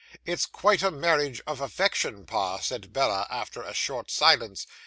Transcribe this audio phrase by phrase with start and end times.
[0.25, 4.65] "It's quite a marriage of affection, pa," said Bella, after a short silence.